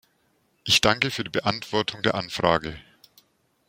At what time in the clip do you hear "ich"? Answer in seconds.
0.63-0.81